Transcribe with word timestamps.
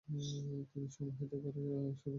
তিনি 0.69 0.87
সমাহিত 0.95 1.31
করা 1.33 1.51
সুরাতের 1.51 1.75
রানডারে। 1.75 2.09